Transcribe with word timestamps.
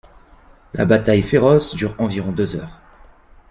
La 0.73 0.85
bataille 0.87 1.21
féroce 1.21 1.75
dure 1.75 1.93
environ 1.99 2.31
deux 2.31 2.55
heures. 2.55 2.79